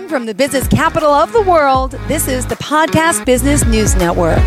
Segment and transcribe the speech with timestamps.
[0.00, 4.38] Broadcasting from the business capital of the world, this is the Podcast Business News Network.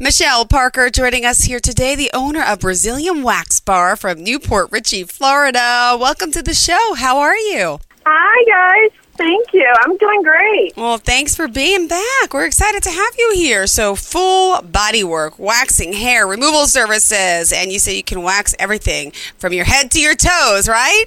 [0.00, 4.70] Michelle Parker joining us here today, the owner of Brazilian Wax Bar from New Port
[4.72, 5.96] Richey, Florida.
[6.00, 6.94] Welcome to the show.
[6.94, 7.80] How are you?
[8.06, 8.98] Hi, guys.
[9.16, 9.68] Thank you.
[9.82, 10.76] I'm doing great.
[10.76, 12.32] Well, thanks for being back.
[12.32, 13.66] We're excited to have you here.
[13.66, 19.12] So, full body work, waxing, hair, removal services, and you say you can wax everything
[19.36, 21.04] from your head to your toes, right?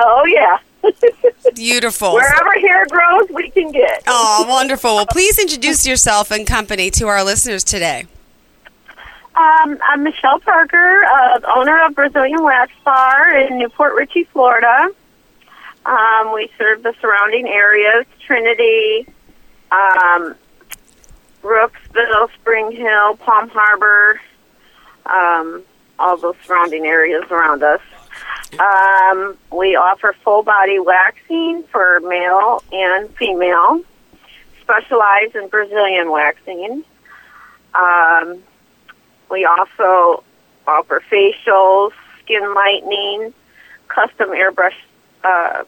[0.00, 0.58] Oh, yeah.
[1.54, 2.14] Beautiful.
[2.14, 4.02] Wherever hair grows, we can get.
[4.06, 4.96] Oh, wonderful.
[4.96, 8.06] Well, please introduce yourself and company to our listeners today.
[9.34, 14.90] Um, I'm Michelle Parker, uh, owner of Brazilian Wax Bar in New Port Richey, Florida.
[15.86, 19.06] Um, we serve the surrounding areas, Trinity,
[19.70, 20.34] um,
[21.42, 24.20] Brooksville, Spring Hill, Palm Harbor,
[25.06, 25.62] um,
[25.98, 27.80] all those surrounding areas around us.
[28.58, 33.82] Um, we offer full body waxing for male and female,
[34.60, 36.84] specialize in Brazilian waxing.
[37.74, 38.42] Um,
[39.30, 40.22] we also
[40.66, 41.92] offer facials,
[42.22, 43.32] skin lightening,
[43.88, 44.74] custom airbrush
[45.24, 45.64] uh,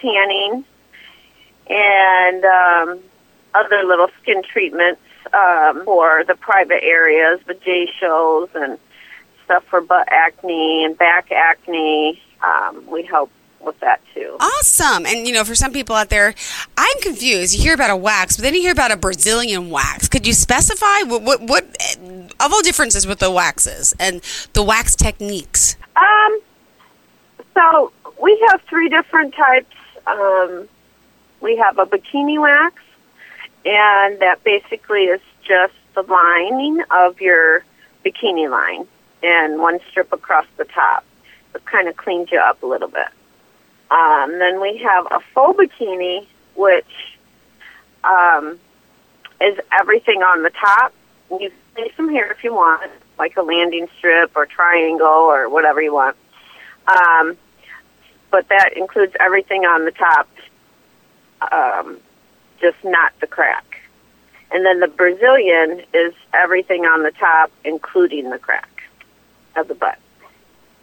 [0.00, 0.64] tanning,
[1.68, 3.00] and um,
[3.54, 5.00] other little skin treatments
[5.34, 8.78] um, for the private areas, the J shows, and
[9.52, 12.20] stuff for butt acne and back acne.
[12.42, 14.36] Um, we help with that too.
[14.40, 15.06] Awesome.
[15.06, 16.34] And, you know, for some people out there,
[16.76, 17.54] I'm confused.
[17.54, 20.08] You hear about a wax, but then you hear about a Brazilian wax.
[20.08, 21.64] Could you specify what, what, what
[22.40, 24.20] of all differences with the waxes and
[24.54, 25.76] the wax techniques?
[25.96, 26.40] Um,
[27.54, 29.76] so we have three different types.
[30.06, 30.68] Um,
[31.40, 32.82] we have a bikini wax,
[33.64, 37.64] and that basically is just the lining of your
[38.04, 38.88] bikini line
[39.22, 41.04] and one strip across the top.
[41.54, 43.08] It kind of cleans you up a little bit.
[43.90, 47.18] Um, then we have a faux bikini, which
[48.04, 48.58] um,
[49.40, 50.92] is everything on the top.
[51.30, 55.48] You can place some hair if you want, like a landing strip or triangle or
[55.48, 56.16] whatever you want.
[56.86, 57.36] Um,
[58.30, 60.28] but that includes everything on the top,
[61.52, 61.98] um,
[62.60, 63.64] just not the crack.
[64.50, 68.71] And then the Brazilian is everything on the top, including the crack
[69.56, 69.98] of the butt.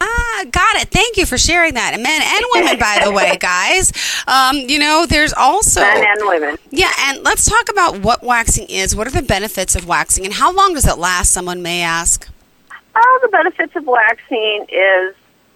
[0.02, 0.90] Ah, got it.
[0.90, 1.94] Thank you for sharing that.
[1.94, 3.92] And men and women, by the way, guys.
[4.28, 6.58] Um, you know, there's also men and women.
[6.70, 8.96] Yeah, and let's talk about what waxing is.
[8.96, 11.32] What are the benefits of waxing, and how long does it last?
[11.32, 12.30] Someone may ask.
[12.96, 15.16] Oh, the benefits of waxing is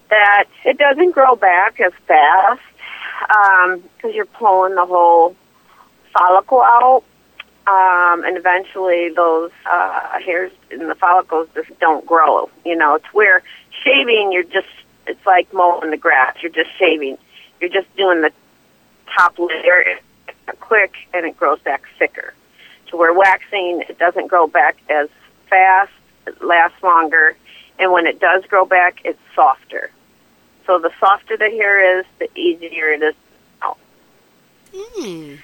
[0.09, 2.61] that it doesn't grow back as fast
[3.21, 5.35] because um, you're pulling the whole
[6.13, 7.03] follicle out.
[7.65, 12.49] Um, and eventually those uh, hairs in the follicles just don't grow.
[12.65, 13.41] You know, it's where
[13.83, 14.67] shaving, you're just,
[15.07, 16.35] it's like mowing the grass.
[16.41, 17.17] You're just shaving.
[17.61, 18.31] You're just doing the
[19.15, 19.99] top layer
[20.59, 22.33] quick and it grows back thicker.
[22.87, 25.07] To where waxing, it doesn't grow back as
[25.49, 25.91] fast,
[26.27, 27.35] it lasts longer,
[27.79, 29.89] and when it does grow back, it's softer.
[30.65, 33.15] So the softer the hair is, the easier it is
[33.61, 33.77] to.
[34.73, 35.39] Mm.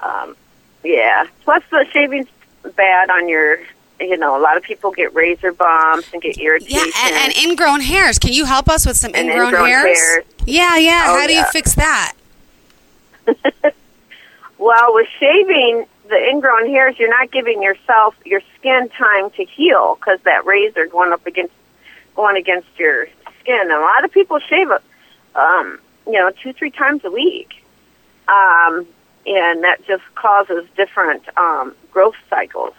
[0.00, 0.36] Um,
[0.84, 1.26] yeah.
[1.44, 2.28] Plus, the shaving's
[2.76, 3.58] bad on your.
[4.00, 6.76] You know, a lot of people get razor bumps and get irritation.
[6.76, 8.18] Yeah, and, and ingrown hairs.
[8.18, 9.96] Can you help us with some ingrown, ingrown hairs?
[9.96, 10.24] hairs?
[10.44, 11.04] Yeah, yeah.
[11.06, 12.14] Oh, How do you fix that?
[14.58, 19.94] well, with shaving the ingrown hairs, you're not giving yourself your skin time to heal
[19.94, 21.54] because that razor going up against
[22.16, 23.06] going against your
[23.40, 23.60] skin.
[23.60, 24.68] And a lot of people shave
[25.34, 27.64] um, you know, two three times a week,
[28.28, 28.86] um,
[29.26, 32.74] and that just causes different um, growth cycles.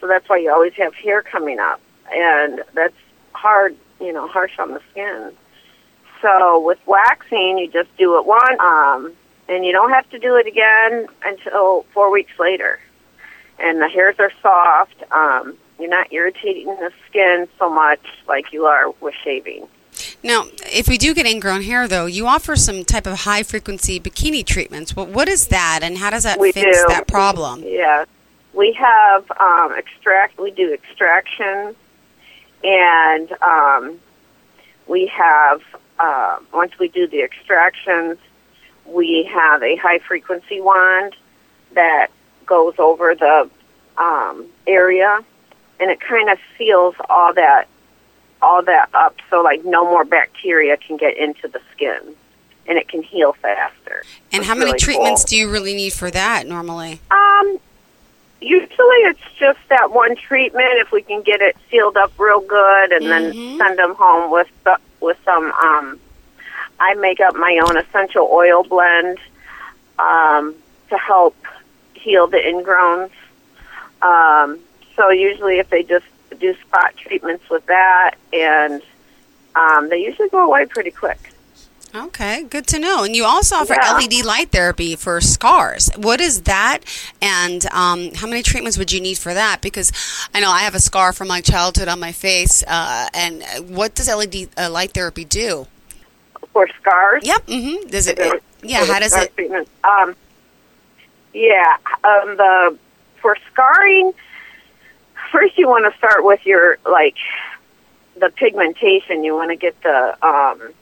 [0.00, 1.80] So that's why you always have hair coming up,
[2.12, 2.94] and that's
[3.32, 5.32] hard, you know, harsh on the skin.
[6.20, 9.12] So with waxing, you just do it one, um,
[9.48, 12.78] and you don't have to do it again until four weeks later.
[13.58, 15.02] And the hairs are soft.
[15.12, 19.66] Um, you're not irritating the skin so much like you are with shaving.
[20.24, 23.98] Now, if we do get ingrown hair, though, you offer some type of high frequency
[23.98, 24.94] bikini treatments.
[24.94, 26.84] What what is that, and how does that We fix do.
[26.88, 27.64] that problem?
[27.64, 28.04] Yeah,
[28.54, 30.38] we have um, extract.
[30.38, 31.74] We do extraction,
[32.62, 33.98] and um,
[34.86, 35.62] we have
[35.98, 38.18] uh, once we do the extractions,
[38.86, 41.16] we have a high frequency wand
[41.74, 42.08] that
[42.46, 43.50] goes over the
[43.98, 45.24] um, area,
[45.80, 47.66] and it kind of seals all that
[48.42, 52.14] all that up, so like no more bacteria can get into the skin,
[52.66, 54.02] and it can heal faster.
[54.32, 55.28] And how many really treatments cool.
[55.28, 57.00] do you really need for that normally?
[57.10, 57.58] Um,
[58.40, 60.66] usually it's just that one treatment.
[60.80, 63.08] If we can get it sealed up real good, and Mhm.
[63.08, 65.52] then send them home with the, with some.
[65.52, 65.98] Um,
[66.80, 69.18] I make up my own essential oil blend
[70.00, 70.54] um,
[70.90, 71.36] to help
[71.94, 73.10] heal the ingrowns.
[74.02, 74.58] Um,
[74.96, 78.82] so usually, if they just do spot treatments with that, and
[79.54, 81.30] um, they usually go away pretty quick.
[81.94, 83.04] Okay, good to know.
[83.04, 83.92] And you also offer Yeah.
[83.98, 85.90] LED light therapy for scars.
[85.96, 86.78] What is that?
[87.20, 89.60] And um, how many treatments would you need for that?
[89.60, 89.92] Because
[90.34, 92.64] I know I have a scar from my childhood on my face.
[92.66, 95.66] Uh, and what does LED uh, light therapy do?
[96.54, 97.46] For scars, Yep.
[97.46, 97.88] Mm-hmm.
[97.88, 98.18] Does it?
[98.18, 98.86] For- yeah.
[98.86, 99.34] How does it?
[99.34, 99.68] Treatment.
[99.84, 100.16] Um,
[101.34, 102.78] yeah, um, the
[103.20, 104.12] for scarring,
[105.32, 107.16] first you want to start with your like
[108.16, 109.24] the pigmentation.
[109.24, 110.72] You want to get the um,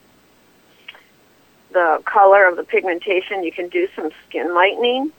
[1.73, 3.45] the color of the pigmentation.
[3.45, 5.13] You can do some skin lightening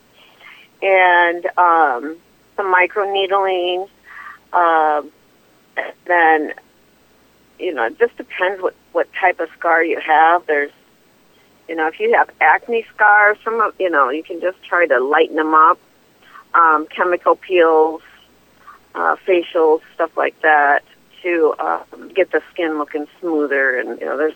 [0.83, 2.17] and um,
[2.57, 3.89] some microneedling.
[4.53, 5.11] Um,
[6.05, 6.53] then
[7.57, 10.45] you know, it just depends what what type of scar you have.
[10.45, 10.71] There's
[11.69, 14.85] you know, if you have acne scars, some of you know, you can just try
[14.85, 15.79] to lighten them up.
[16.53, 18.01] Um, chemical peels,
[18.95, 20.83] uh, facials, stuff like that,
[21.23, 23.79] to um, get the skin looking smoother.
[23.79, 24.35] And you know, there's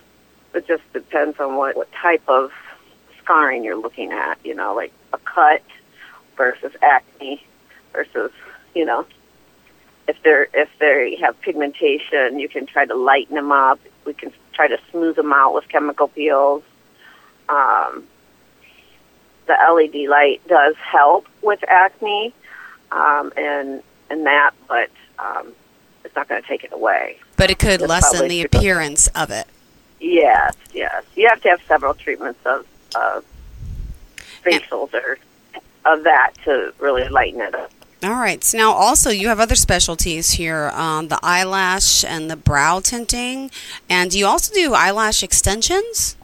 [0.54, 2.52] it just depends on what what type of
[3.22, 4.38] scarring you're looking at.
[4.44, 5.63] You know, like a cut
[6.38, 7.44] versus acne
[7.94, 8.31] versus
[8.74, 9.06] you know,
[10.07, 13.80] if they're if they have pigmentation, you can try to lighten them up.
[14.06, 16.63] We can try to smooth them out with chemical peels
[17.50, 18.04] um,
[19.48, 22.34] the LED light does help with acne
[22.92, 25.54] um, and and that, but um,
[26.04, 27.18] it's not going to take it away.
[27.38, 29.48] But it could That's lessen the appearance of it.
[30.00, 31.04] Yes, yes.
[31.16, 32.66] You have to have several treatments of
[32.96, 33.22] uh,
[34.44, 35.18] facials or
[35.86, 37.72] of that to really lighten it up.
[38.04, 38.44] All right.
[38.44, 43.50] So now also you have other specialties here, um, the eyelash and the brow tinting,
[43.90, 46.16] and you also do eyelash extensions.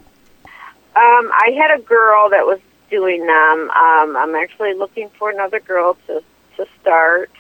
[0.45, 2.59] Um, I had a girl that was
[2.91, 3.71] doing them.
[3.71, 6.21] Um, I'm actually looking for another girl to
[6.57, 7.31] to start.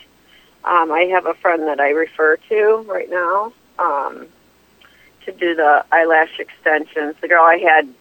[0.63, 4.27] Um, I have a friend that I refer to right now um,
[5.25, 7.15] to do the eyelash extensions.
[7.19, 7.93] The girl I had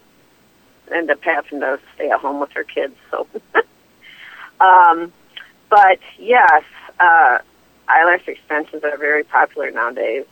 [0.92, 3.26] ended up having to stay at home with her kids, so.
[4.60, 5.12] um,
[5.70, 6.64] but yes,
[6.98, 7.38] uh,
[7.88, 10.26] eyelash extensions are very popular nowadays,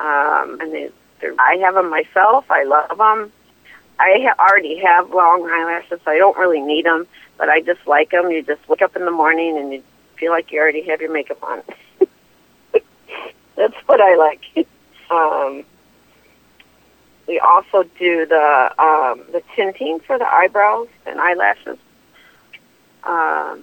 [0.00, 0.90] um, and they.
[1.38, 2.46] I have them myself.
[2.50, 3.30] I love them.
[3.98, 7.06] I ha- already have long eyelashes, so I don't really need them.
[7.36, 8.30] But I just like them.
[8.30, 9.82] You just wake up in the morning and you
[10.20, 11.62] feel like you already have your makeup on.
[13.56, 14.68] That's what I like.
[15.10, 15.64] um,
[17.26, 21.78] we also do the um, the tinting for the eyebrows and eyelashes.
[23.02, 23.62] Um,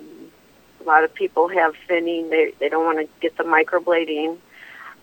[0.82, 2.30] a lot of people have thinning.
[2.30, 4.38] They they don't want to get the microblading,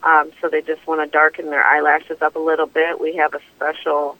[0.03, 3.01] um, so they just want to darken their eyelashes up a little bit.
[3.01, 4.17] We have a special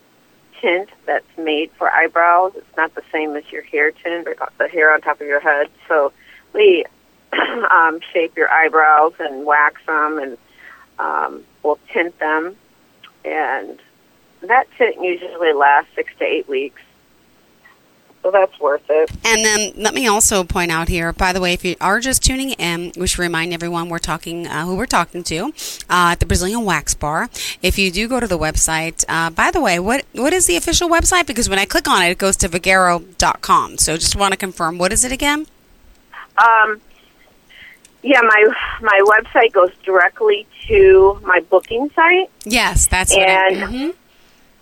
[0.61, 2.53] tint that's made for eyebrows.
[2.55, 5.41] It's not the same as your hair tint or the hair on top of your
[5.41, 5.69] head.
[5.89, 6.13] So
[6.53, 6.85] we
[7.71, 10.39] um, shape your eyebrows and wax them, and
[10.99, 12.57] um, we'll tint them.
[13.25, 13.79] And
[14.43, 16.81] that tint usually lasts six to eight weeks.
[18.25, 19.11] So that's worth it.
[19.23, 22.23] And then let me also point out here, by the way, if you are just
[22.23, 25.49] tuning in, we should remind everyone we're talking, uh, who we're talking to,
[25.91, 27.29] uh, at the Brazilian Wax Bar.
[27.61, 30.57] If you do go to the website, uh, by the way, what what is the
[30.57, 31.27] official website?
[31.27, 33.77] Because when I click on it, it goes to Vagaro.com.
[33.77, 35.47] So just want to confirm, what is it again?
[36.39, 36.81] Um,
[38.05, 38.43] yeah, my
[38.83, 42.31] my website goes directly to my booking site.
[42.45, 43.95] Yes, that's what I, And- mhm.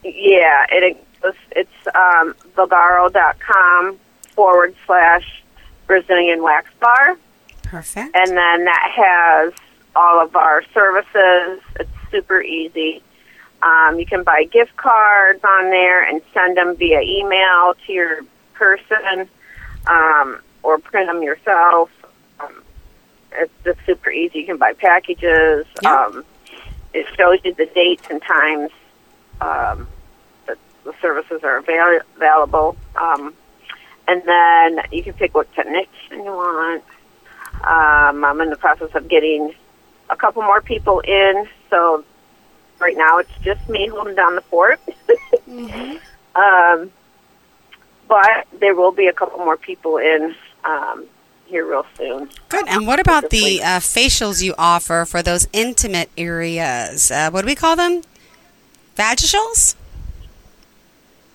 [0.04, 3.98] Yeah, it it's, it's um, Vagaro.com
[4.34, 5.42] forward slash
[5.86, 7.16] Brazilian Wax Bar,
[7.62, 8.16] perfect.
[8.16, 9.52] and then that has
[9.94, 11.60] all of our services.
[11.78, 13.02] It's super easy.
[13.62, 18.20] Um, you can buy gift cards on there and send them via email to your
[18.54, 19.28] person,
[19.86, 21.90] um, or print them yourself.
[23.34, 24.40] It's just super easy.
[24.40, 25.66] You can buy packages.
[25.82, 26.06] Yeah.
[26.06, 26.24] Um,
[26.94, 28.70] it shows you the dates and times
[29.40, 29.88] um,
[30.46, 32.76] that the services are avail- available.
[32.96, 33.34] Um,
[34.08, 36.84] and then you can pick what technician you want.
[37.62, 39.54] Um, I'm in the process of getting
[40.10, 42.04] a couple more people in, so
[42.78, 44.80] right now it's just me holding down the fort.
[46.34, 46.90] um,
[48.08, 50.34] but there will be a couple more people in
[50.64, 51.06] um,
[51.52, 52.30] here real soon.
[52.48, 52.66] Good.
[52.66, 57.10] And what about the uh, facials you offer for those intimate areas?
[57.10, 58.02] Uh, what do we call them?
[58.96, 59.76] Vaginals?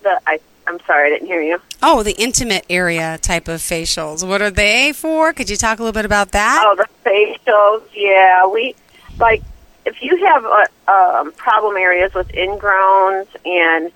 [0.01, 1.62] The, I, I'm sorry, I didn't hear you.
[1.83, 4.27] Oh, the intimate area type of facials.
[4.27, 5.33] What are they for?
[5.33, 6.63] Could you talk a little bit about that?
[6.65, 7.83] Oh, the facials.
[7.93, 8.75] Yeah, we
[9.19, 9.43] like
[9.86, 13.91] if you have uh, um, problem areas with ingrowns, and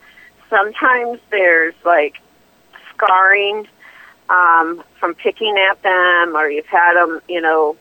[0.50, 2.22] sometimes there's like
[2.94, 3.68] scarring
[4.32, 7.76] um, from picking at them, or you've had them, you know,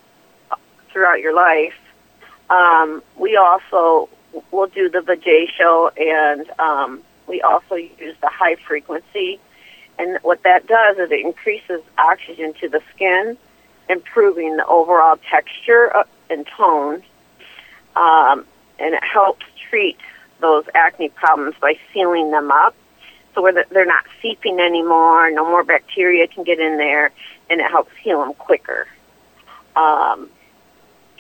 [0.93, 1.75] throughout your life.
[2.51, 4.09] Um, we also
[4.51, 9.39] will do the vajacial, and um, we also use the high frequency.
[9.99, 13.37] And what that does is it increases oxygen to the skin,
[13.89, 17.03] improving the overall texture uh, and tone,
[17.95, 18.45] um,
[18.79, 19.99] and it helps treat
[20.41, 22.75] those acne problems by sealing them up
[23.35, 27.13] so where they're not seeping anymore, no more bacteria can get in there,
[27.49, 28.87] and it helps heal them quicker.
[29.77, 30.29] Um,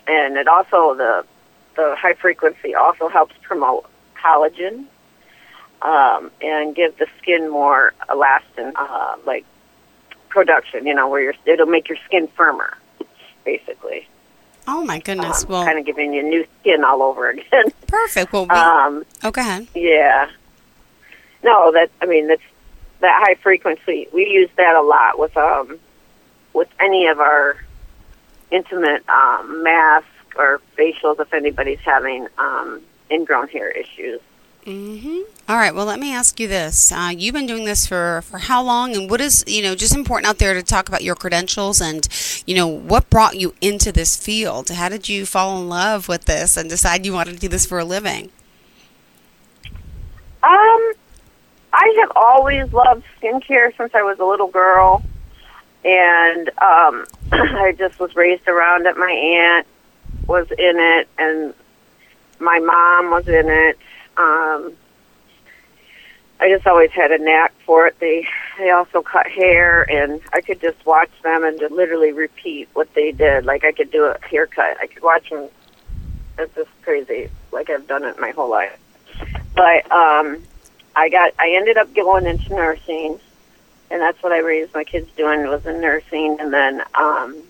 [0.06, 1.24] and it also the
[1.76, 3.86] the high frequency also helps promote
[4.16, 4.86] collagen
[5.82, 9.44] um, and give the skin more elastin, uh, like
[10.28, 10.86] production.
[10.86, 12.76] You know, where your it'll make your skin firmer,
[13.44, 14.08] basically.
[14.66, 15.44] Oh my goodness!
[15.44, 17.72] Um, well, kind of giving you new skin all over again.
[17.86, 18.32] perfect.
[18.32, 19.68] Well, we, um, oh, go ahead.
[19.74, 20.28] Yeah.
[21.42, 22.42] No, that I mean that's
[23.00, 24.09] that high frequency.
[24.12, 25.78] We use that a lot with um
[26.52, 27.56] with any of our
[28.50, 34.20] intimate um, masks or facials if anybody's having um, ingrown hair issues.
[34.66, 35.20] Mm-hmm.
[35.49, 35.75] All right.
[35.75, 38.94] Well, let me ask you this: uh, You've been doing this for for how long,
[38.94, 42.06] and what is you know just important out there to talk about your credentials and
[42.47, 44.68] you know what brought you into this field?
[44.68, 47.64] How did you fall in love with this and decide you wanted to do this
[47.64, 48.30] for a living?
[50.42, 50.92] Um,
[51.72, 55.02] I have always loved skincare since I was a little girl,
[55.84, 58.96] and um, I just was raised around it.
[58.96, 59.66] My aunt
[60.26, 61.54] was in it, and
[62.38, 63.78] my mom was in it.
[64.16, 64.72] Um,
[66.40, 67.98] I just always had a knack for it.
[68.00, 68.26] They
[68.58, 72.92] they also cut hair, and I could just watch them and just literally repeat what
[72.94, 73.44] they did.
[73.44, 74.78] Like I could do a haircut.
[74.80, 75.48] I could watch them.
[76.38, 77.30] It's just crazy.
[77.52, 78.76] Like I've done it my whole life.
[79.54, 80.42] But um,
[80.94, 83.18] I got I ended up going into nursing,
[83.90, 87.42] and that's what I raised my kids doing was in nursing, and then um,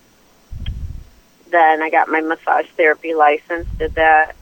[1.49, 3.67] then I got my massage therapy license.
[3.79, 4.35] Did that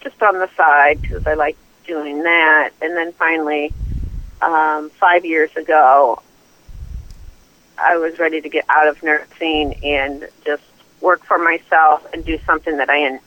[0.00, 3.72] just on the side because I like doing that, and then finally,
[4.40, 6.22] um, five years ago,
[7.78, 10.62] I was ready to get out of nursing and just
[11.00, 13.20] work for myself and do something that I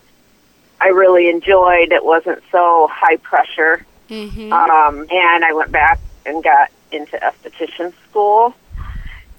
[0.82, 1.92] I really enjoyed.
[1.92, 4.54] It wasn't so high pressure Mm-hmm.
[4.54, 8.54] um, and I went back and got into esthetician school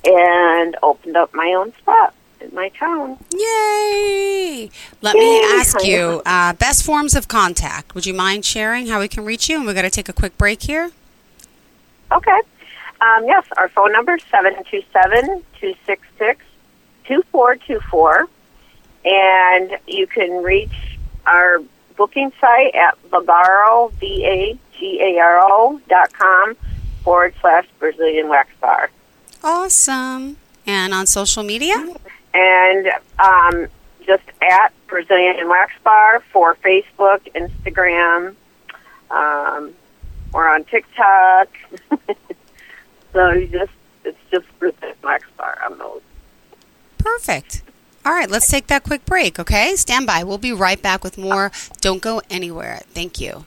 [0.05, 3.19] and opened up my own spot in my town.
[3.33, 4.71] Yay!
[5.03, 5.21] Let Yay.
[5.21, 7.95] me ask you uh, best forms of contact.
[7.95, 9.57] Would you mind sharing how we can reach you?
[9.57, 10.93] And we're going to take a quick break here.
[12.13, 12.41] Okay.
[13.01, 14.23] Um, yes, our phone number is
[17.09, 18.27] 727-266-2424.
[19.05, 21.61] And you can reach our
[21.97, 26.57] booking site at Vagaro, V-A-G-A-R-O dot com
[27.03, 28.91] forward slash Brazilian Wax Bar.
[29.43, 30.37] Awesome.
[30.67, 31.77] And on social media?
[32.35, 32.89] And
[33.19, 33.69] um,
[34.07, 38.35] just at Brazilian Wax Bar for Facebook, Instagram.
[39.11, 39.73] Um,
[40.33, 41.49] we're on TikTok.
[43.13, 43.73] so you just
[44.05, 46.03] it's just Brazilian Wax Bar on those.
[46.99, 47.63] Perfect.
[48.07, 49.75] All right, let's take that quick break, okay?
[49.75, 50.23] Stand by.
[50.23, 51.51] We'll be right back with more.
[51.81, 52.83] Don't go anywhere.
[52.95, 53.47] Thank you.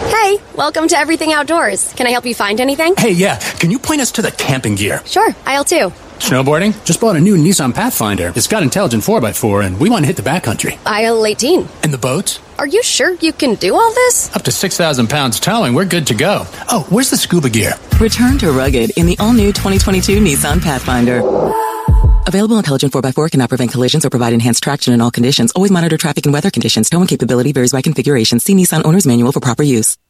[0.00, 1.92] Hey, welcome to Everything Outdoors.
[1.94, 2.94] Can I help you find anything?
[2.96, 5.02] Hey, yeah, can you point us to the camping gear?
[5.04, 5.90] Sure, aisle two.
[6.18, 6.84] Snowboarding?
[6.84, 8.32] Just bought a new Nissan Pathfinder.
[8.34, 10.78] It's got intelligent 4x4, and we want to hit the backcountry.
[10.84, 11.68] Aisle 18.
[11.84, 12.40] And the boats?
[12.58, 14.34] Are you sure you can do all this?
[14.34, 16.44] Up to 6,000 pounds towing, we're good to go.
[16.70, 17.74] Oh, where's the scuba gear?
[18.00, 21.22] Return to rugged in the all-new 2022 Nissan Pathfinder.
[22.28, 25.50] Available intelligent 4x4 cannot prevent collisions or provide enhanced traction in all conditions.
[25.52, 26.90] Always monitor traffic and weather conditions.
[26.90, 28.38] Towing capability varies by configuration.
[28.38, 29.96] See Nissan Owner's Manual for proper use.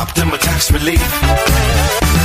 [0.00, 0.98] Optima Tax Relief.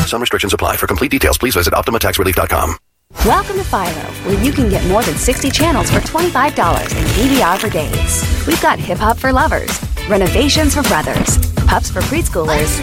[0.07, 0.77] Some restrictions apply.
[0.77, 2.77] For complete details, please visit OptimaTaxRelief.com.
[3.25, 7.59] Welcome to Philo, where you can get more than 60 channels for $25 and DVR
[7.59, 8.47] for days.
[8.47, 9.69] We've got hip hop for lovers,
[10.07, 12.79] renovations for brothers, pups for preschoolers,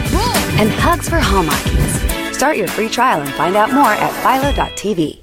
[0.60, 2.34] and hugs for hallmarkies.
[2.34, 5.22] Start your free trial and find out more at philo.tv.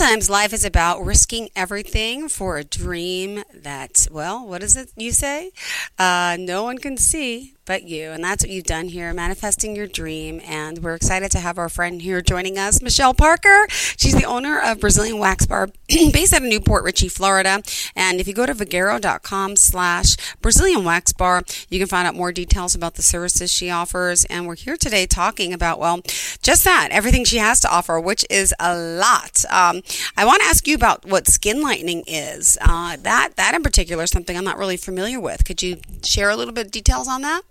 [0.00, 5.12] Sometimes life is about risking everything for a dream that, well, what is it you
[5.12, 5.52] say?
[5.98, 8.10] Uh, no one can see but you.
[8.10, 10.40] And that's what you've done here, manifesting your dream.
[10.44, 13.68] And we're excited to have our friend here joining us, Michelle Parker.
[13.70, 17.62] She's the owner of Brazilian Wax Bar based out of New Port Richey, Florida.
[17.94, 22.32] And if you go to vagaro.com slash Brazilian Wax Bar, you can find out more
[22.32, 24.24] details about the services she offers.
[24.24, 26.00] And we're here today talking about, well,
[26.42, 29.44] just that, everything she has to offer, which is a lot.
[29.48, 29.82] Um,
[30.16, 32.58] I want to ask you about what skin lightening is.
[32.60, 35.44] Uh, that, that in particular is something I'm not really familiar with.
[35.44, 37.42] Could you share a little bit of details on that?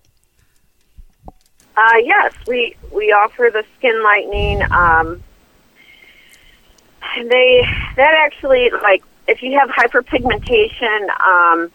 [1.80, 4.62] Uh, yes, we we offer the skin lightening.
[4.70, 5.24] Um,
[7.16, 7.66] they
[7.96, 11.72] that actually like if you have hyperpigmentation um,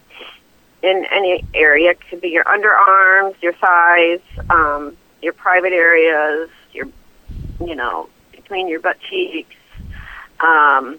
[0.83, 6.87] in any area, it could be your underarms, your thighs, um, your private areas, your
[7.65, 9.55] you know between your butt cheeks.
[10.41, 10.99] Um,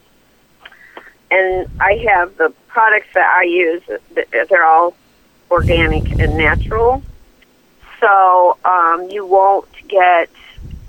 [1.32, 3.82] and I have the products that I use.
[4.32, 4.96] They're all
[5.52, 7.04] organic and natural
[8.06, 10.30] so um, you won't get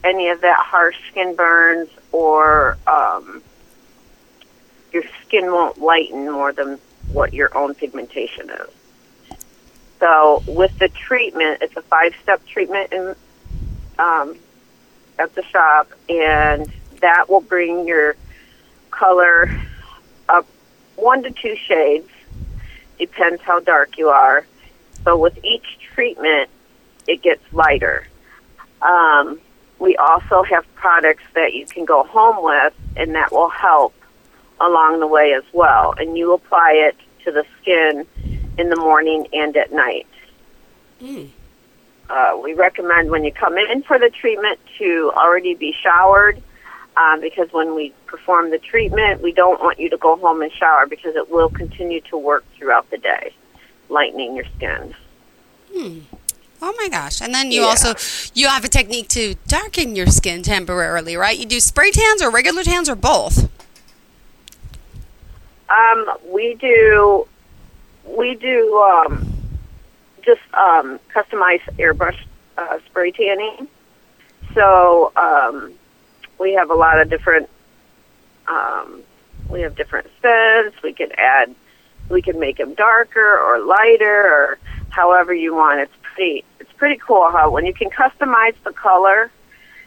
[0.04, 3.42] any of that harsh skin burns or um,
[4.92, 6.78] your skin won't lighten more than
[7.12, 9.38] what your own pigmentation is.
[9.98, 13.14] So with the treatment, it's a five-step treatment in,
[13.98, 14.36] um,
[15.18, 18.14] at the shop, and that will bring your
[18.98, 19.50] color
[20.28, 20.46] up
[20.96, 22.08] one to two shades.
[22.98, 24.46] Depends how dark you are.
[25.04, 26.50] So with each treatment,
[27.06, 28.06] it gets lighter.
[28.82, 29.40] Um,
[29.78, 33.94] we also have products that you can go home with, and that will help
[34.60, 35.94] along the way as well.
[35.98, 38.06] And you apply it to the skin
[38.58, 40.06] in the morning and at night.
[41.00, 41.28] Mm.
[42.08, 46.42] Uh, we recommend when you come in for the treatment to already be showered
[46.96, 50.52] um, because when we perform the treatment, we don't want you to go home and
[50.52, 53.32] shower because it will continue to work throughout the day,
[53.88, 54.94] lightening your skin.
[55.72, 55.98] Hmm.
[56.62, 57.20] Oh my gosh.
[57.20, 57.66] And then you yeah.
[57.66, 57.94] also
[58.34, 61.38] you have a technique to darken your skin temporarily, right?
[61.38, 63.50] You do spray tans or regular tans or both?
[65.68, 67.26] Um, we do
[68.04, 69.36] we do um,
[70.22, 72.18] just um, customized airbrush
[72.56, 73.68] uh, spray tanning.
[74.54, 75.74] So um,
[76.38, 77.48] we have a lot of different
[78.48, 79.02] um,
[79.48, 80.82] we have different scents.
[80.82, 81.54] We can add
[82.08, 84.58] we can make them darker or lighter or
[84.90, 85.80] however you want.
[85.80, 89.30] It's pretty it's pretty cool how when you can customize the color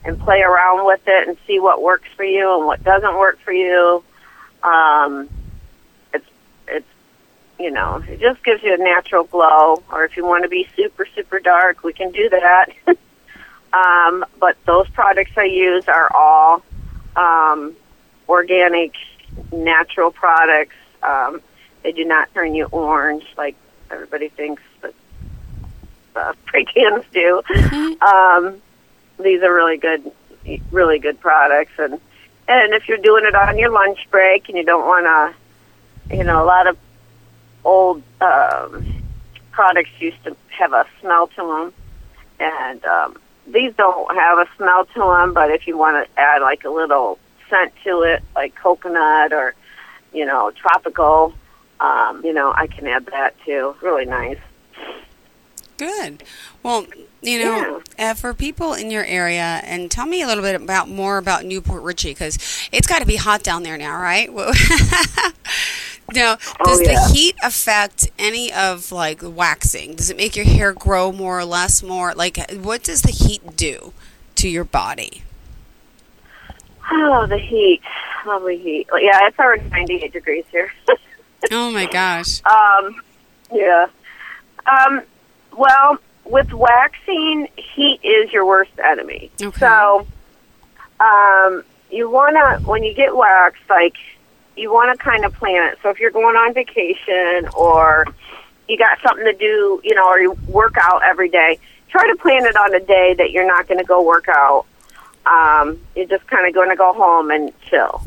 [0.06, 3.40] and play around with it and see what works for you and what doesn't work
[3.40, 4.04] for you.
[4.64, 5.30] Um,
[6.14, 6.26] it's
[6.68, 6.88] it's
[7.60, 9.84] you know it just gives you a natural glow.
[9.92, 12.68] Or if you want to be super super dark, we can do that.
[13.74, 16.64] um, but those products I use are all
[17.16, 17.76] um,
[18.28, 18.94] organic,
[19.52, 20.76] natural products.
[21.04, 21.42] Um,
[21.84, 23.56] they do not turn you orange like
[23.92, 24.94] everybody thinks that
[26.16, 27.42] uh, spray cans do.
[27.50, 28.04] Mm-hmm.
[28.04, 28.62] Um,
[29.20, 30.12] these are really good,
[30.72, 32.00] really good products, and
[32.48, 35.06] and if you're doing it on your lunch break and you don't want
[36.10, 36.78] to, you know, a lot of
[37.64, 39.04] old um,
[39.52, 41.74] products used to have a smell to them,
[42.40, 43.18] and um,
[43.52, 45.34] these don't have a smell to them.
[45.34, 49.54] But if you want to add like a little scent to it, like coconut or
[50.14, 51.34] you know tropical,
[51.80, 53.76] um, you know, I can add that too.
[53.82, 54.40] Really nice.
[55.78, 56.24] Good.
[56.62, 56.86] Well,
[57.22, 58.12] you know, yeah.
[58.12, 61.46] uh, for people in your area, and tell me a little bit about more about
[61.46, 62.38] New Port Richey because
[62.72, 64.30] it's got to be hot down there now, right?
[66.14, 66.94] now, oh, does oh, yeah.
[66.94, 69.96] the heat affect any of like waxing?
[69.96, 71.84] Does it make your hair grow more or less?
[71.84, 73.94] More like, what does the heat do
[74.36, 75.24] to your body?
[76.92, 77.82] Oh, the heat.
[78.26, 78.88] Lovely heat.
[79.00, 80.72] Yeah, it's already 98 degrees here.
[81.52, 82.42] oh my gosh.
[82.46, 83.02] Um,
[83.54, 83.88] yeah.
[84.66, 85.02] Um,
[85.56, 89.32] well, with waxing, heat is your worst enemy.
[89.42, 89.60] Okay.
[89.60, 90.08] So,
[91.00, 93.96] um, you want to, when you get waxed, like,
[94.60, 95.80] you want to kind of plan it.
[95.82, 98.06] So if you're going on vacation or
[98.68, 102.16] you got something to do, you know, or you work out every day, try to
[102.18, 104.66] plan it on a day that you're not going to go work out.
[105.26, 108.02] Um, you're just kind of going to go home and chill.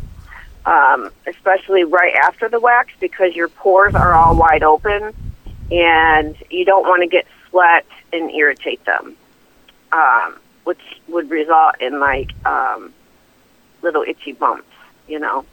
[0.65, 5.13] Um, especially right after the wax because your pores are all wide open
[5.73, 9.17] and you don't want to get sweat and irritate them,
[9.91, 12.93] um, which would result in like um,
[13.83, 14.69] little itchy bumps,
[15.09, 15.45] you know.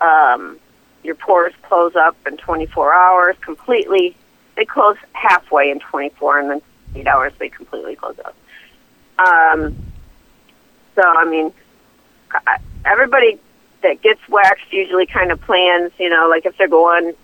[0.00, 0.58] Um,
[1.02, 4.16] your pores close up in 24 hours completely.
[4.56, 6.62] They close halfway in 24, and then
[6.94, 8.34] eight hours they completely close up.
[9.18, 9.76] Um,
[10.94, 11.52] so, I mean,
[12.84, 13.38] everybody
[13.82, 17.14] that gets waxed usually kind of plans, you know, like if they're going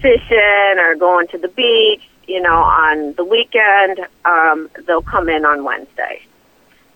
[0.00, 5.44] fishing or going to the beach, you know, on the weekend, um, they'll come in
[5.44, 6.22] on Wednesday.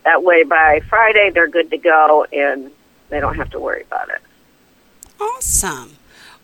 [0.05, 2.71] That way, by Friday, they're good to go and
[3.09, 4.21] they don't have to worry about it.
[5.21, 5.97] Awesome.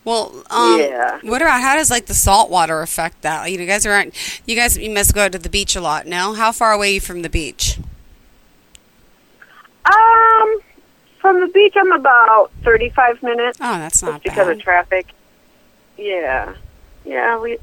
[0.03, 1.19] Well, um, Yeah.
[1.23, 3.49] What about how does like the salt water affect that?
[3.51, 4.13] You know, you guys aren't.
[4.47, 6.07] You guys, you must go to the beach a lot.
[6.07, 7.77] No, how far away are you from the beach?
[9.85, 10.59] Um,
[11.19, 13.57] from the beach, I'm about 35 minutes.
[13.61, 14.57] Oh, that's not because bad.
[14.57, 15.07] of traffic.
[15.97, 16.55] Yeah,
[17.05, 17.39] yeah.
[17.39, 17.57] We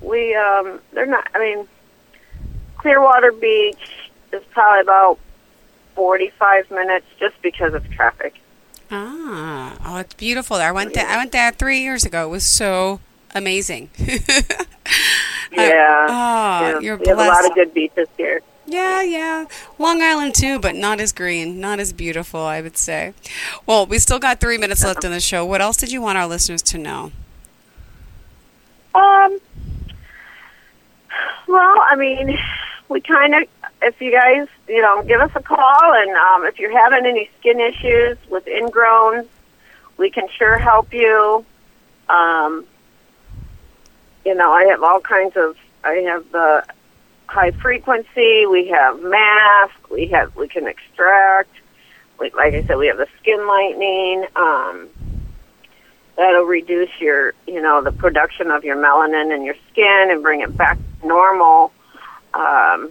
[0.00, 1.28] we um, they're not.
[1.34, 1.68] I mean,
[2.78, 5.18] Clearwater Beach is probably about
[5.94, 8.34] 45 minutes just because of traffic.
[8.90, 10.68] Ah, oh, it's beautiful there.
[10.68, 11.06] I went there.
[11.06, 12.26] I went there three years ago.
[12.26, 13.00] It was so
[13.34, 13.90] amazing.
[15.52, 16.06] Yeah.
[16.08, 16.80] oh, yeah.
[16.80, 18.42] you're we have a lot of good beaches here.
[18.66, 19.46] Yeah, yeah.
[19.78, 23.14] Long Island too, but not as green, not as beautiful, I would say.
[23.64, 25.46] Well, we still got three minutes left in the show.
[25.46, 27.12] What else did you want our listeners to know?
[28.94, 29.38] Um.
[31.48, 32.36] Well, I mean,
[32.88, 33.42] we kind of,
[33.86, 37.30] if you guys, you know, give us a call, and um, if you're having any
[37.38, 39.26] skin issues with ingrowns,
[39.96, 41.44] we can sure help you.
[42.08, 42.66] Um,
[44.24, 45.56] you know, I have all kinds of.
[45.84, 46.64] I have the
[47.28, 48.46] high frequency.
[48.46, 49.90] We have mask.
[49.90, 50.34] We have.
[50.34, 51.54] We can extract.
[52.18, 54.26] We, like I said, we have the skin lightening.
[54.34, 54.88] Um,
[56.16, 60.40] that'll reduce your, you know, the production of your melanin in your skin and bring
[60.40, 61.72] it back normal.
[62.34, 62.90] Um,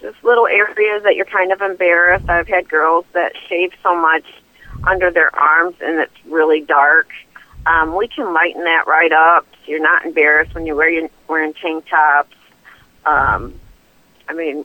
[0.00, 2.28] just little areas that you're kind of embarrassed.
[2.28, 4.24] I've had girls that shave so much
[4.84, 7.10] under their arms and it's really dark.
[7.66, 9.46] Um, we can lighten that right up.
[9.64, 12.34] So you're not embarrassed when you're wearing, wearing tank tops.
[13.04, 13.54] Um,
[14.28, 14.64] I mean,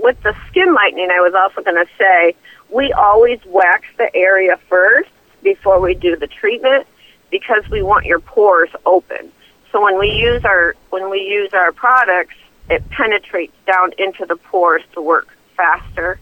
[0.03, 1.11] with the skin lightening.
[1.11, 2.35] I was also going to say
[2.71, 5.11] we always wax the area first
[5.43, 6.87] before we do the treatment
[7.31, 9.31] because we want your pores open.
[9.71, 12.35] So when we use our when we use our products,
[12.71, 16.19] it penetrates down into the pores to work faster,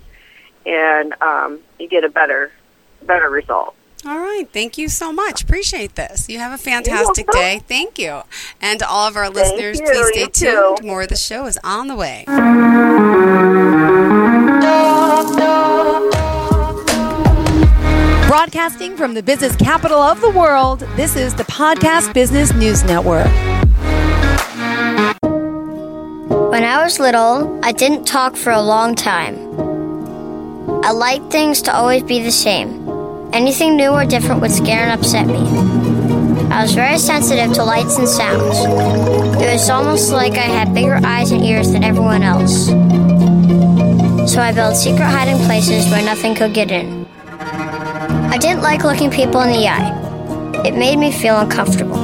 [0.65, 2.51] and um, you get a better
[3.07, 3.75] better result.
[4.05, 4.45] All right.
[4.53, 5.43] Thank you so much.
[5.43, 6.29] Appreciate this.
[6.29, 7.61] You have a fantastic day.
[7.67, 8.23] Thank you.
[8.61, 10.77] And to all of our listeners, please stay You tuned.
[10.79, 10.87] too.
[10.87, 12.25] More of the show is on the way.
[18.29, 23.27] Broadcasting from the business capital of the world, this is the Podcast Business News Network.
[26.51, 29.37] When I was little, I didn't talk for a long time.
[30.85, 32.86] I liked things to always be the same.
[33.37, 35.37] Anything new or different would scare and upset me.
[36.51, 38.57] I was very sensitive to lights and sounds.
[39.43, 42.69] It was almost like I had bigger eyes and ears than everyone else.
[44.33, 47.07] So I built secret hiding places where nothing could get in.
[47.29, 50.63] I didn't like looking people in the eye.
[50.65, 51.99] It made me feel uncomfortable.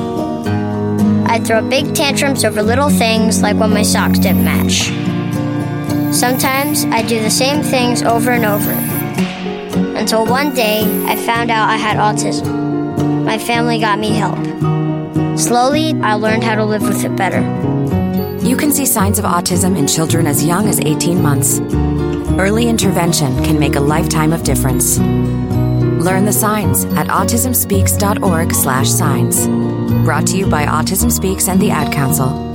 [1.28, 4.88] I'd throw big tantrums over little things like when my socks didn't match.
[6.14, 8.91] Sometimes I'd do the same things over and over.
[10.02, 13.24] Until one day I found out I had autism.
[13.24, 14.36] My family got me help.
[15.38, 17.40] Slowly, I learned how to live with it better.
[18.44, 21.60] You can see signs of autism in children as young as 18 months.
[22.36, 24.98] Early intervention can make a lifetime of difference.
[24.98, 29.46] Learn the signs at autismspeaks.org/signs.
[30.04, 32.51] Brought to you by Autism Speaks and the Ad Council.